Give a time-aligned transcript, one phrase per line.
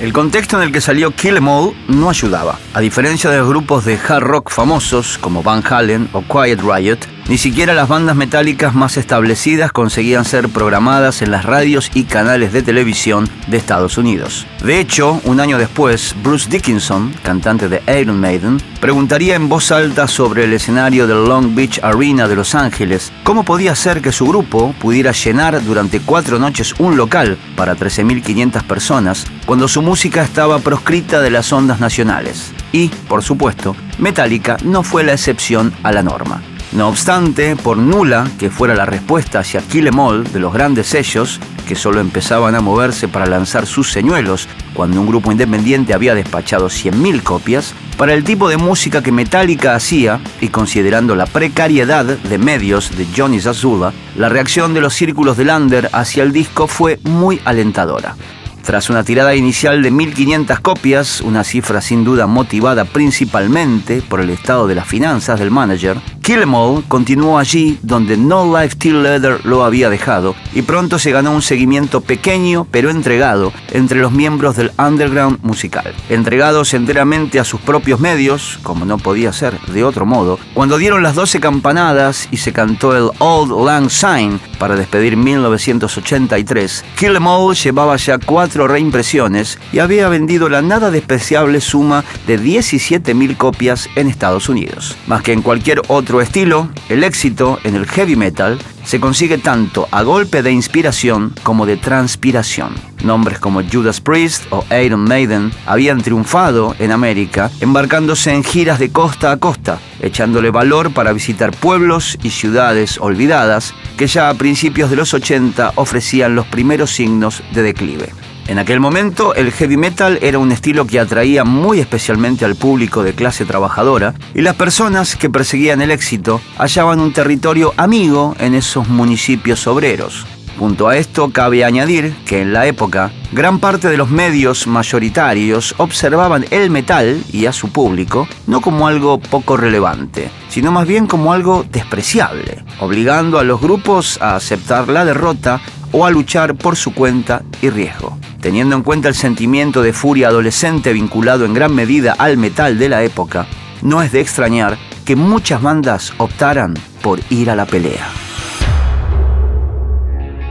[0.00, 2.58] El contexto en el que salió Kill Em All no ayudaba.
[2.72, 7.00] A diferencia de los grupos de hard rock famosos como Van Halen o Quiet Riot,
[7.28, 12.52] ni siquiera las bandas metálicas más establecidas conseguían ser programadas en las radios y canales
[12.52, 14.46] de televisión de Estados Unidos.
[14.62, 20.08] De hecho, un año después, Bruce Dickinson, cantante de Iron Maiden, preguntaría en voz alta
[20.08, 24.26] sobre el escenario del Long Beach Arena de Los Ángeles cómo podía ser que su
[24.26, 30.58] grupo pudiera llenar durante cuatro noches un local para 13.500 personas cuando su música estaba
[30.58, 32.52] proscrita de las ondas nacionales.
[32.72, 36.42] Y, por supuesto, Metallica no fue la excepción a la norma.
[36.72, 39.90] No obstante, por nula que fuera la respuesta hacia Kill
[40.32, 45.08] de los grandes sellos, que solo empezaban a moverse para lanzar sus señuelos cuando un
[45.08, 50.48] grupo independiente había despachado 100.000 copias, para el tipo de música que Metallica hacía, y
[50.48, 55.90] considerando la precariedad de medios de Johnny Zazula, la reacción de los círculos de Lander
[55.92, 58.14] hacia el disco fue muy alentadora.
[58.62, 64.30] Tras una tirada inicial de 1.500 copias, una cifra sin duda motivada principalmente por el
[64.30, 69.44] estado de las finanzas del manager, Kill Em continuó allí donde No Life Till Leather
[69.44, 74.56] lo había dejado y pronto se ganó un seguimiento pequeño pero entregado entre los miembros
[74.56, 75.94] del underground musical.
[76.08, 81.02] Entregados enteramente a sus propios medios, como no podía ser de otro modo, cuando dieron
[81.02, 87.52] las 12 campanadas y se cantó el Old Lang Syne para despedir 1983, Kill Em
[87.54, 94.08] llevaba ya cuatro reimpresiones y había vendido la nada despreciable suma de 17.000 copias en
[94.08, 94.96] Estados Unidos.
[95.06, 99.86] Más que en cualquier otro estilo, el éxito en el heavy metal se consigue tanto
[99.90, 102.74] a golpe de inspiración como de transpiración.
[103.04, 108.90] Nombres como Judas Priest o Iron Maiden habían triunfado en América, embarcándose en giras de
[108.90, 114.90] costa a costa, echándole valor para visitar pueblos y ciudades olvidadas que ya a principios
[114.90, 118.08] de los 80 ofrecían los primeros signos de declive.
[118.50, 123.04] En aquel momento, el heavy metal era un estilo que atraía muy especialmente al público
[123.04, 128.54] de clase trabajadora y las personas que perseguían el éxito hallaban un territorio amigo en
[128.54, 130.26] esos municipios obreros.
[130.58, 135.76] Junto a esto, cabe añadir que en la época, gran parte de los medios mayoritarios
[135.78, 141.06] observaban el metal y a su público no como algo poco relevante, sino más bien
[141.06, 145.60] como algo despreciable, obligando a los grupos a aceptar la derrota
[145.92, 148.18] o a luchar por su cuenta y riesgo.
[148.40, 152.88] Teniendo en cuenta el sentimiento de furia adolescente vinculado en gran medida al metal de
[152.88, 153.46] la época,
[153.82, 158.08] no es de extrañar que muchas bandas optaran por ir a la pelea.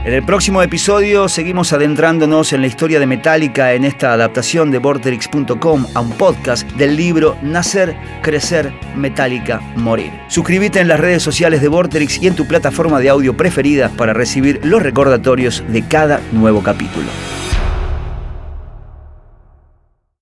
[0.02, 4.78] En el próximo episodio seguimos adentrándonos en la historia de Metallica en esta adaptación de
[4.78, 10.10] Vorterix.com a un podcast del libro Nacer, Crecer, Metallica, Morir.
[10.28, 14.14] Suscríbete en las redes sociales de Vorterix y en tu plataforma de audio preferida para
[14.14, 17.08] recibir los recordatorios de cada nuevo capítulo.